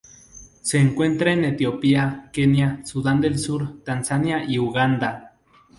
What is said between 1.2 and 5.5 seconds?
en Etiopía, Kenia, Sudán del Sur, Tanzania y Uganda.